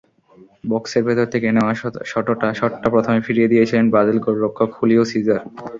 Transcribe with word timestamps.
বক্সের 0.69 1.03
ভেতর 1.07 1.27
থেকে 1.33 1.47
নেওয়া 1.55 1.73
শটটা 2.11 2.87
প্রথমে 2.93 3.19
ফিরিয়ে 3.25 3.51
দিয়েছিলেন 3.51 3.85
ব্রাজিল 3.91 4.17
গোলরক্ষক 4.25 4.69
হুলিও 4.77 5.03
সিজার। 5.11 5.41